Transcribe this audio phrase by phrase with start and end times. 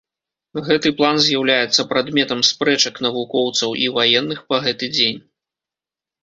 [0.67, 5.21] Гэты план з'яўляецца прадметам спрэчак навукоўцаў і ваенных па гэты дзень.